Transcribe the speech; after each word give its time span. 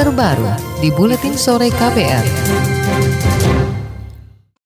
terbaru 0.00 0.48
di 0.80 0.88
Buletin 0.88 1.36
Sore 1.36 1.68
KPR. 1.68 2.24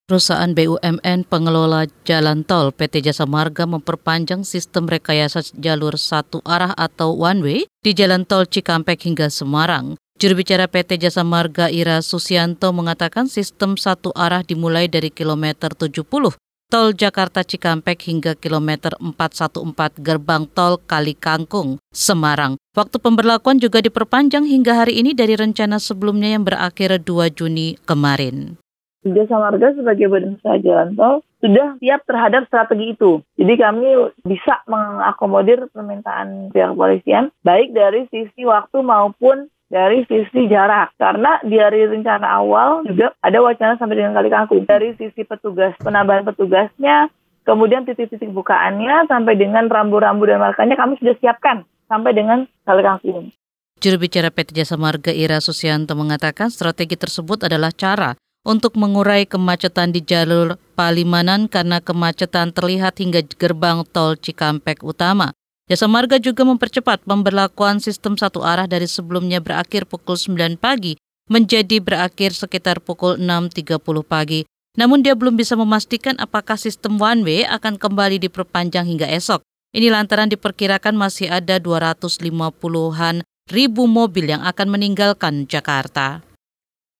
Perusahaan 0.07 0.47
BUMN 0.55 1.27
pengelola 1.27 1.83
jalan 2.07 2.47
tol 2.47 2.71
PT 2.71 3.03
Jasa 3.03 3.27
Marga 3.27 3.67
memperpanjang 3.67 4.47
sistem 4.47 4.87
rekayasa 4.87 5.43
jalur 5.59 5.99
satu 5.99 6.39
arah 6.47 6.71
atau 6.79 7.19
one 7.19 7.43
way 7.43 7.59
di 7.83 7.91
jalan 7.91 8.23
tol 8.23 8.47
Cikampek 8.47 9.03
hingga 9.11 9.27
Semarang. 9.27 9.99
Juru 10.15 10.39
bicara 10.39 10.71
PT 10.71 11.03
Jasa 11.03 11.27
Marga 11.27 11.67
Ira 11.67 11.99
Susianto 11.99 12.71
mengatakan 12.71 13.27
sistem 13.27 13.75
satu 13.75 14.15
arah 14.15 14.39
dimulai 14.39 14.87
dari 14.87 15.11
kilometer 15.11 15.75
70 15.75 16.31
tol 16.75 16.91
Jakarta 16.91 17.39
Cikampek 17.39 18.03
hingga 18.03 18.35
kilometer 18.35 18.99
414 18.99 19.95
gerbang 20.03 20.43
tol 20.51 20.75
Kali 20.83 21.15
Kangkung, 21.15 21.79
Semarang. 21.87 22.59
Waktu 22.75 22.99
pemberlakuan 22.99 23.63
juga 23.63 23.79
diperpanjang 23.79 24.43
hingga 24.43 24.83
hari 24.83 24.99
ini 24.99 25.15
dari 25.15 25.39
rencana 25.39 25.79
sebelumnya 25.79 26.35
yang 26.35 26.43
berakhir 26.43 26.99
2 26.99 27.31
Juni 27.31 27.79
kemarin. 27.87 28.59
Jasa 29.07 29.39
Marga 29.39 29.71
sebagai 29.71 30.11
badan 30.11 30.35
usaha 30.35 30.59
jalan 30.59 30.99
tol 30.99 31.23
sudah 31.39 31.79
siap 31.79 32.03
terhadap 32.03 32.43
strategi 32.51 32.91
itu. 32.91 33.23
Jadi 33.39 33.53
kami 33.55 33.87
bisa 34.27 34.59
mengakomodir 34.67 35.71
permintaan 35.71 36.51
pihak 36.51 36.75
kepolisian 36.75 37.31
baik 37.47 37.71
dari 37.71 38.03
sisi 38.11 38.43
waktu 38.43 38.83
maupun 38.83 39.47
dari 39.75 40.07
sisi 40.07 40.47
jarak 40.47 40.95
karena 40.95 41.43
dari 41.43 41.83
rencana 41.83 42.39
awal 42.39 42.87
juga 42.87 43.11
ada 43.19 43.43
wacana 43.43 43.75
sampai 43.75 43.99
dengan 43.99 44.15
kali 44.15 44.31
kangkung 44.31 44.63
dari 44.63 44.95
sisi 44.95 45.27
petugas 45.27 45.75
penambahan 45.83 46.23
petugasnya 46.23 47.11
kemudian 47.43 47.83
titik-titik 47.83 48.31
bukaannya 48.31 49.11
sampai 49.11 49.35
dengan 49.35 49.67
rambu-rambu 49.67 50.23
dan 50.31 50.39
markanya 50.39 50.79
kami 50.79 50.95
sudah 51.03 51.19
siapkan 51.19 51.67
sampai 51.91 52.15
dengan 52.15 52.47
kali 52.63 52.81
kangkung. 52.87 53.35
Juru 53.83 53.99
bicara 53.99 54.31
PT 54.31 54.55
Jasa 54.55 54.79
Marga 54.79 55.11
Ira 55.11 55.43
Susianto 55.43 55.99
mengatakan 55.99 56.47
strategi 56.47 56.95
tersebut 56.95 57.43
adalah 57.43 57.75
cara 57.75 58.15
untuk 58.47 58.79
mengurai 58.79 59.27
kemacetan 59.27 59.91
di 59.91 59.99
jalur 59.99 60.55
Palimanan 60.79 61.51
karena 61.51 61.83
kemacetan 61.83 62.55
terlihat 62.55 62.95
hingga 63.03 63.27
gerbang 63.35 63.83
tol 63.91 64.15
Cikampek 64.15 64.79
Utama. 64.87 65.35
Jasa 65.65 65.89
Marga 65.89 66.21
juga 66.21 66.45
mempercepat 66.45 67.09
pemberlakuan 67.09 67.81
sistem 67.81 68.13
satu 68.13 68.45
arah 68.45 68.69
dari 68.69 68.85
sebelumnya 68.85 69.41
berakhir 69.41 69.89
pukul 69.89 70.13
9 70.13 70.61
pagi 70.61 70.93
menjadi 71.25 71.81
berakhir 71.81 72.37
sekitar 72.37 72.85
pukul 72.85 73.17
6.30 73.17 73.81
pagi. 74.05 74.45
Namun 74.77 75.01
dia 75.01 75.17
belum 75.17 75.33
bisa 75.33 75.57
memastikan 75.57 76.21
apakah 76.21 76.53
sistem 76.53 77.01
one 77.01 77.25
way 77.25 77.41
akan 77.49 77.81
kembali 77.81 78.21
diperpanjang 78.21 78.85
hingga 78.85 79.09
esok. 79.09 79.41
Ini 79.73 79.89
lantaran 79.89 80.29
diperkirakan 80.29 80.93
masih 80.93 81.33
ada 81.33 81.57
250-an 81.57 83.25
ribu 83.49 83.89
mobil 83.89 84.37
yang 84.37 84.45
akan 84.45 84.67
meninggalkan 84.69 85.49
Jakarta. 85.49 86.21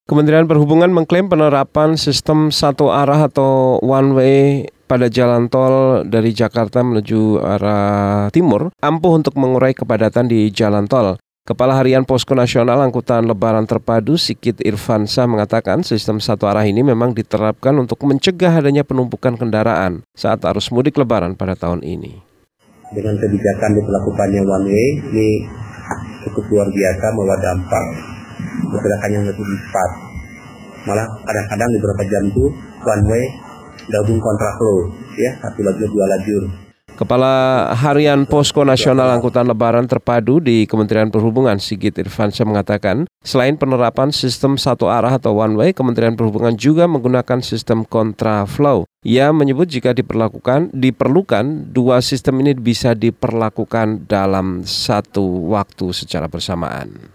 Kementerian 0.10 0.50
Perhubungan 0.50 0.90
mengklaim 0.90 1.30
penerapan 1.30 2.02
sistem 2.02 2.50
satu 2.50 2.90
arah 2.90 3.30
atau 3.30 3.78
one 3.86 4.10
way 4.18 4.66
pada 4.86 5.10
jalan 5.10 5.50
tol 5.50 6.06
dari 6.06 6.32
Jakarta 6.32 6.86
menuju 6.86 7.42
arah 7.42 8.30
timur 8.30 8.70
ampuh 8.80 9.18
untuk 9.18 9.34
mengurai 9.38 9.74
kepadatan 9.74 10.30
di 10.30 10.54
jalan 10.54 10.86
tol. 10.86 11.18
Kepala 11.46 11.78
Harian 11.78 12.10
Posko 12.10 12.34
Nasional 12.34 12.82
Angkutan 12.82 13.30
Lebaran 13.30 13.70
Terpadu 13.70 14.18
Sikit 14.18 14.66
Irfansa 14.66 15.30
mengatakan 15.30 15.86
sistem 15.86 16.18
satu 16.18 16.50
arah 16.50 16.66
ini 16.66 16.82
memang 16.82 17.14
diterapkan 17.14 17.78
untuk 17.78 18.02
mencegah 18.02 18.50
adanya 18.50 18.82
penumpukan 18.82 19.38
kendaraan 19.38 20.02
saat 20.18 20.42
arus 20.42 20.74
mudik 20.74 20.98
Lebaran 20.98 21.38
pada 21.38 21.54
tahun 21.54 21.86
ini. 21.86 22.18
Dengan 22.98 23.14
kebijakan 23.22 23.78
diperlakukannya 23.78 24.42
one 24.42 24.68
way 24.74 24.88
ini 25.14 25.30
cukup 26.26 26.50
luar 26.50 26.66
biasa 26.74 27.06
membawa 27.14 27.38
dampak 27.38 27.86
pergerakan 28.74 29.10
yang 29.14 29.26
lebih 29.30 29.46
cepat. 29.46 29.90
Malah 30.90 31.06
kadang-kadang 31.30 31.70
beberapa 31.78 32.04
jam 32.10 32.24
itu 32.26 32.46
one 32.82 33.06
way 33.06 33.24
gabung 33.90 34.20
kontraflow 34.20 34.92
ya 35.20 35.32
satu 35.44 35.60
lajur 35.62 35.90
dua 35.92 36.06
lajur. 36.16 36.66
Kepala 36.96 37.76
Harian 37.76 38.24
Posko 38.24 38.64
Nasional 38.64 39.20
Angkutan 39.20 39.44
Lebaran 39.44 39.84
Terpadu 39.84 40.40
di 40.40 40.64
Kementerian 40.64 41.12
Perhubungan 41.12 41.60
Sigit 41.60 41.92
Irfansyah 41.92 42.48
mengatakan, 42.48 43.04
selain 43.20 43.60
penerapan 43.60 44.16
sistem 44.16 44.56
satu 44.56 44.88
arah 44.88 45.20
atau 45.20 45.36
one 45.36 45.60
way, 45.60 45.70
Kementerian 45.76 46.16
Perhubungan 46.16 46.56
juga 46.56 46.88
menggunakan 46.88 47.44
sistem 47.44 47.84
kontraflow. 47.84 48.88
Ia 49.04 49.36
menyebut 49.36 49.68
jika 49.68 49.92
diperlakukan, 49.92 50.72
diperlukan 50.72 51.76
dua 51.76 52.00
sistem 52.00 52.40
ini 52.40 52.56
bisa 52.56 52.96
diperlakukan 52.96 54.08
dalam 54.08 54.64
satu 54.64 55.52
waktu 55.52 55.92
secara 55.92 56.32
bersamaan. 56.32 57.12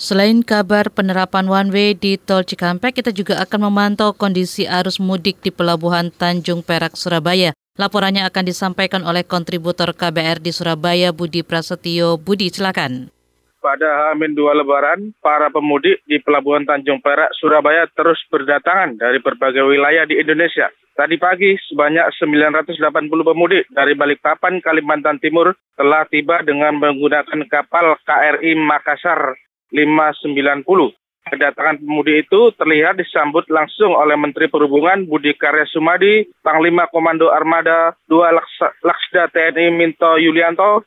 Selain 0.00 0.40
kabar 0.40 0.88
penerapan 0.88 1.44
one 1.44 1.68
way 1.76 1.92
di 1.92 2.16
Tol 2.16 2.40
Cikampek, 2.40 3.04
kita 3.04 3.12
juga 3.12 3.36
akan 3.44 3.68
memantau 3.68 4.16
kondisi 4.16 4.64
arus 4.64 4.96
mudik 4.96 5.44
di 5.44 5.52
Pelabuhan 5.52 6.08
Tanjung 6.08 6.64
Perak, 6.64 6.96
Surabaya. 6.96 7.52
Laporannya 7.76 8.24
akan 8.24 8.48
disampaikan 8.48 9.04
oleh 9.04 9.28
kontributor 9.28 9.92
KBR 9.92 10.40
di 10.40 10.56
Surabaya, 10.56 11.12
Budi 11.12 11.44
Prasetyo. 11.44 12.16
Budi, 12.16 12.48
silakan. 12.48 13.12
Pada 13.60 14.08
Hamin 14.08 14.32
2 14.32 14.64
Lebaran, 14.64 15.12
para 15.20 15.52
pemudik 15.52 16.00
di 16.08 16.16
Pelabuhan 16.24 16.64
Tanjung 16.64 17.04
Perak, 17.04 17.36
Surabaya 17.36 17.84
terus 17.92 18.16
berdatangan 18.32 18.96
dari 18.96 19.20
berbagai 19.20 19.68
wilayah 19.68 20.08
di 20.08 20.16
Indonesia. 20.16 20.72
Tadi 20.96 21.20
pagi, 21.20 21.60
sebanyak 21.68 22.08
980 22.16 22.80
pemudik 23.20 23.68
dari 23.68 23.92
Balikpapan, 23.92 24.64
Kalimantan 24.64 25.20
Timur 25.20 25.52
telah 25.76 26.08
tiba 26.08 26.40
dengan 26.40 26.80
menggunakan 26.80 27.44
kapal 27.52 28.00
KRI 28.08 28.56
Makassar 28.56 29.36
590. 29.72 30.94
Kedatangan 31.30 31.78
pemudik 31.78 32.26
itu 32.26 32.50
terlihat 32.58 32.98
disambut 32.98 33.46
langsung 33.52 33.94
oleh 33.94 34.18
Menteri 34.18 34.50
Perhubungan 34.50 35.06
Budi 35.06 35.36
Karya 35.38 35.68
Sumadi, 35.70 36.26
Panglima 36.42 36.90
Komando 36.90 37.30
Armada 37.30 37.94
2 38.10 38.34
Laksda 38.82 39.30
TNI 39.30 39.70
Minto 39.70 40.18
Yulianto, 40.18 40.82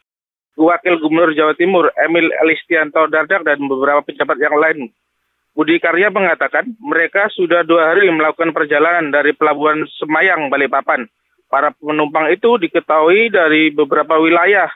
Wakil 0.59 0.99
Gubernur 0.99 1.31
Jawa 1.31 1.55
Timur 1.55 1.89
Emil 1.95 2.27
Elistianto 2.43 3.07
Dardak, 3.07 3.47
dan 3.47 3.61
beberapa 3.65 4.03
pejabat 4.03 4.35
yang 4.41 4.57
lain. 4.59 4.91
Budi 5.53 5.77
Karya 5.77 6.09
mengatakan 6.09 6.65
mereka 6.81 7.29
sudah 7.29 7.61
dua 7.61 7.93
hari 7.93 8.09
melakukan 8.09 8.57
perjalanan 8.57 9.13
dari 9.13 9.37
Pelabuhan 9.37 9.85
Semayang, 10.01 10.49
Balikpapan. 10.49 11.05
Para 11.45 11.69
penumpang 11.77 12.33
itu 12.33 12.57
diketahui 12.57 13.29
dari 13.29 13.69
beberapa 13.69 14.17
wilayah. 14.17 14.73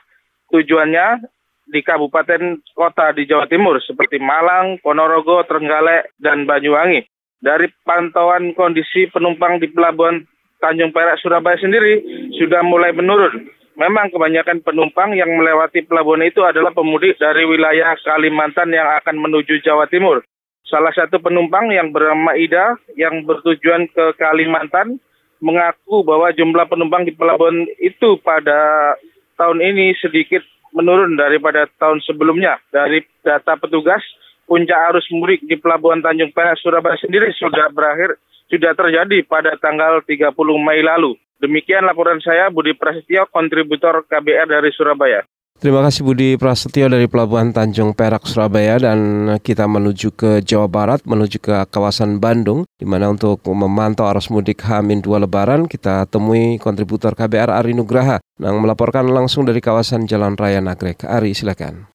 Tujuannya 0.54 1.26
di 1.68 1.80
kabupaten 1.84 2.64
kota 2.72 3.12
di 3.12 3.28
Jawa 3.28 3.44
Timur 3.44 3.76
seperti 3.84 4.16
Malang, 4.16 4.80
Ponorogo, 4.80 5.44
Trenggalek, 5.44 6.16
dan 6.16 6.48
Banyuwangi. 6.48 7.04
Dari 7.38 7.70
pantauan 7.86 8.50
kondisi 8.56 9.06
penumpang 9.12 9.62
di 9.62 9.70
Pelabuhan 9.70 10.26
Tanjung 10.58 10.90
Perak 10.90 11.22
Surabaya 11.22 11.54
sendiri 11.54 12.02
sudah 12.34 12.66
mulai 12.66 12.90
menurun. 12.90 13.46
Memang 13.78 14.10
kebanyakan 14.10 14.66
penumpang 14.66 15.14
yang 15.14 15.30
melewati 15.38 15.86
pelabuhan 15.86 16.26
itu 16.26 16.42
adalah 16.42 16.74
pemudik 16.74 17.14
dari 17.14 17.46
wilayah 17.46 17.94
Kalimantan 18.02 18.74
yang 18.74 18.90
akan 18.98 19.22
menuju 19.22 19.62
Jawa 19.62 19.86
Timur. 19.86 20.26
Salah 20.66 20.90
satu 20.90 21.22
penumpang 21.22 21.70
yang 21.70 21.94
bernama 21.94 22.34
Ida 22.34 22.74
yang 22.98 23.22
bertujuan 23.22 23.86
ke 23.94 24.18
Kalimantan 24.18 24.98
mengaku 25.38 26.02
bahwa 26.02 26.34
jumlah 26.34 26.66
penumpang 26.66 27.06
di 27.06 27.14
pelabuhan 27.14 27.70
itu 27.78 28.18
pada 28.18 28.92
tahun 29.38 29.62
ini 29.62 29.94
sedikit 30.02 30.42
menurun 30.72 31.16
daripada 31.16 31.68
tahun 31.78 32.00
sebelumnya. 32.04 32.58
Dari 32.72 33.04
data 33.24 33.56
petugas, 33.56 34.00
puncak 34.48 34.78
arus 34.92 35.06
mudik 35.12 35.44
di 35.44 35.56
Pelabuhan 35.60 36.00
Tanjung 36.00 36.32
Perak 36.32 36.56
Surabaya 36.60 36.96
sendiri 36.96 37.30
sudah 37.36 37.68
berakhir 37.68 38.16
sudah 38.48 38.72
terjadi 38.72 39.20
pada 39.28 39.54
tanggal 39.60 40.00
30 40.08 40.32
Mei 40.64 40.80
lalu. 40.80 41.14
Demikian 41.38 41.86
laporan 41.86 42.18
saya 42.18 42.50
Budi 42.50 42.74
Prasetyo, 42.74 43.28
kontributor 43.30 44.02
KBR 44.08 44.48
dari 44.48 44.74
Surabaya. 44.74 45.22
Terima 45.58 45.82
kasih 45.82 46.06
Budi 46.06 46.38
Prasetyo 46.38 46.86
dari 46.86 47.10
Pelabuhan 47.10 47.50
Tanjung 47.50 47.90
Perak, 47.90 48.30
Surabaya 48.30 48.78
dan 48.78 49.26
kita 49.42 49.66
menuju 49.66 50.14
ke 50.14 50.38
Jawa 50.38 50.70
Barat, 50.70 51.02
menuju 51.02 51.42
ke 51.42 51.50
kawasan 51.66 52.22
Bandung, 52.22 52.62
di 52.78 52.86
mana 52.86 53.10
untuk 53.10 53.42
memantau 53.42 54.06
arus 54.06 54.30
mudik 54.30 54.62
Hamin 54.62 55.02
2 55.02 55.26
Lebaran, 55.26 55.66
kita 55.66 56.06
temui 56.06 56.62
kontributor 56.62 57.18
KBR 57.18 57.50
Ari 57.50 57.74
Nugraha 57.74 58.22
yang 58.38 58.62
melaporkan 58.62 59.10
langsung 59.10 59.50
dari 59.50 59.58
kawasan 59.58 60.06
Jalan 60.06 60.38
Raya 60.38 60.62
Nagrek. 60.62 61.02
Ari, 61.02 61.34
silakan. 61.34 61.90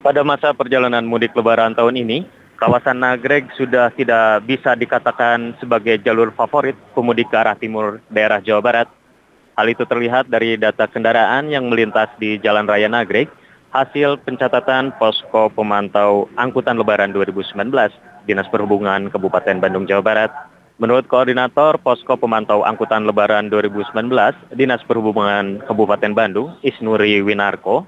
Pada 0.00 0.24
masa 0.24 0.56
perjalanan 0.56 1.04
mudik 1.04 1.36
Lebaran 1.36 1.76
tahun 1.76 2.00
ini, 2.00 2.24
kawasan 2.56 2.96
Nagreg 2.96 3.44
sudah 3.60 3.92
tidak 3.92 4.40
bisa 4.48 4.72
dikatakan 4.72 5.52
sebagai 5.60 6.00
jalur 6.00 6.32
favorit 6.32 6.80
pemudik 6.96 7.28
ke 7.28 7.36
arah 7.36 7.60
timur 7.60 8.00
daerah 8.08 8.40
Jawa 8.40 8.64
Barat 8.64 8.88
Hal 9.52 9.68
itu 9.68 9.84
terlihat 9.84 10.32
dari 10.32 10.56
data 10.56 10.88
kendaraan 10.88 11.52
yang 11.52 11.68
melintas 11.68 12.08
di 12.16 12.40
Jalan 12.40 12.64
Raya 12.64 12.88
Nagrek, 12.88 13.28
hasil 13.68 14.16
pencatatan 14.24 14.96
Posko 14.96 15.52
Pemantau 15.52 16.24
Angkutan 16.40 16.80
Lebaran 16.80 17.12
2019 17.12 17.52
Dinas 18.24 18.48
Perhubungan 18.48 19.12
Kabupaten 19.12 19.60
Bandung, 19.60 19.84
Jawa 19.84 20.00
Barat. 20.00 20.32
Menurut 20.80 21.04
Koordinator 21.04 21.76
Posko 21.84 22.16
Pemantau 22.16 22.64
Angkutan 22.64 23.04
Lebaran 23.04 23.52
2019 23.52 23.92
Dinas 24.56 24.80
Perhubungan 24.88 25.60
Kabupaten 25.68 26.16
Bandung, 26.16 26.56
Isnuri 26.64 27.20
Winarko, 27.20 27.84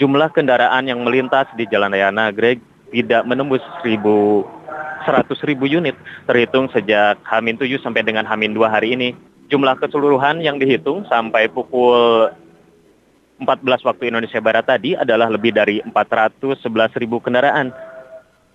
jumlah 0.00 0.32
kendaraan 0.32 0.88
yang 0.88 1.04
melintas 1.04 1.44
di 1.60 1.68
Jalan 1.68 1.92
Raya 1.92 2.08
Nagrek 2.08 2.56
tidak 2.88 3.28
menembus 3.28 3.60
100 3.84 4.08
ribu 5.44 5.64
unit 5.68 5.92
terhitung 6.24 6.72
sejak 6.72 7.20
Hamin 7.28 7.60
7 7.60 7.84
sampai 7.84 8.00
dengan 8.00 8.24
Hamin 8.24 8.56
2 8.56 8.64
hari 8.68 8.96
ini. 8.96 9.31
Jumlah 9.50 9.74
keseluruhan 9.80 10.44
yang 10.44 10.60
dihitung 10.60 11.08
sampai 11.10 11.50
pukul 11.50 12.30
14 13.42 13.82
waktu 13.82 14.14
Indonesia 14.14 14.38
Barat 14.38 14.64
tadi 14.70 14.94
adalah 14.94 15.26
lebih 15.26 15.50
dari 15.50 15.82
411 15.82 16.62
ribu 17.02 17.18
kendaraan. 17.18 17.74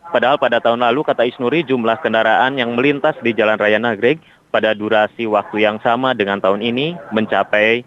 Padahal 0.07 0.39
pada 0.39 0.63
tahun 0.63 0.87
lalu, 0.87 1.03
kata 1.03 1.27
Isnuri, 1.27 1.67
jumlah 1.67 1.99
kendaraan 1.99 2.55
yang 2.55 2.71
melintas 2.71 3.19
di 3.19 3.35
Jalan 3.35 3.59
Raya 3.59 3.75
Nagreg 3.75 4.23
pada 4.47 4.71
durasi 4.71 5.27
waktu 5.27 5.67
yang 5.67 5.83
sama 5.83 6.15
dengan 6.15 6.39
tahun 6.39 6.63
ini 6.63 6.95
mencapai 7.11 7.83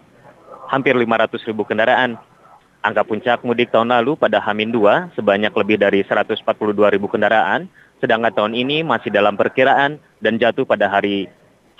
hampir 0.69 0.93
500 0.93 1.49
ribu 1.49 1.65
kendaraan. 1.65 2.21
Angka 2.81 3.05
puncak 3.05 3.41
mudik 3.45 3.73
tahun 3.73 3.93
lalu 3.93 4.17
pada 4.17 4.41
Hamin 4.41 4.69
2 4.69 5.17
sebanyak 5.17 5.53
lebih 5.53 5.77
dari 5.81 6.05
142 6.05 6.45
ribu 6.93 7.09
kendaraan, 7.09 7.65
sedangkan 8.01 8.33
tahun 8.33 8.53
ini 8.53 8.85
masih 8.85 9.09
dalam 9.09 9.33
perkiraan 9.33 9.97
dan 10.21 10.37
jatuh 10.37 10.65
pada 10.65 10.89
hari 10.89 11.29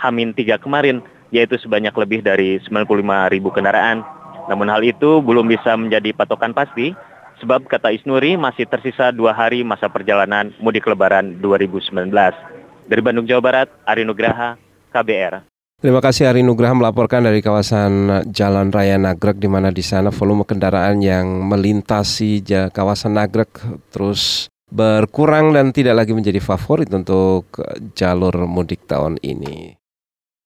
Hamin 0.01 0.33
3 0.33 0.57
kemarin, 0.57 1.05
yaitu 1.29 1.61
sebanyak 1.61 1.93
lebih 1.93 2.25
dari 2.25 2.57
95 2.65 3.29
ribu 3.29 3.53
kendaraan. 3.53 4.01
Namun 4.49 4.67
hal 4.73 4.81
itu 4.81 5.21
belum 5.21 5.45
bisa 5.45 5.77
menjadi 5.77 6.09
patokan 6.17 6.57
pasti, 6.57 6.97
sebab 7.37 7.69
kata 7.69 7.93
Isnuri 7.93 8.33
masih 8.33 8.65
tersisa 8.65 9.13
dua 9.13 9.37
hari 9.37 9.61
masa 9.61 9.85
perjalanan 9.85 10.49
mudik 10.57 10.89
lebaran 10.89 11.37
2019. 11.39 12.09
Dari 12.89 13.01
Bandung, 13.05 13.29
Jawa 13.29 13.41
Barat, 13.41 13.69
Ari 13.85 14.01
Nugraha, 14.03 14.57
KBR. 14.89 15.45
Terima 15.81 15.97
kasih 15.97 16.29
Ari 16.29 16.45
Nugraha 16.45 16.77
melaporkan 16.77 17.25
dari 17.25 17.41
kawasan 17.41 18.21
Jalan 18.29 18.69
Raya 18.69 19.01
Nagrek 19.01 19.41
di 19.41 19.49
mana 19.49 19.73
di 19.73 19.81
sana 19.81 20.13
volume 20.13 20.45
kendaraan 20.45 21.01
yang 21.01 21.25
melintasi 21.49 22.45
kawasan 22.69 23.17
Nagrek 23.17 23.49
terus 23.89 24.45
berkurang 24.69 25.57
dan 25.57 25.73
tidak 25.73 26.05
lagi 26.05 26.13
menjadi 26.13 26.37
favorit 26.37 26.85
untuk 26.93 27.49
jalur 27.97 28.45
mudik 28.45 28.85
tahun 28.85 29.17
ini. 29.25 29.80